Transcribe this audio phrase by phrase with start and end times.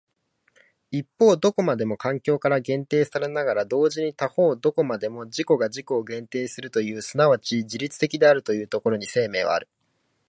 [0.89, 9.69] 一方どこまでも環境から限定されながら同時に他方どこまでも自己が自己を限定するという即ち自律的であるというところに生命はある。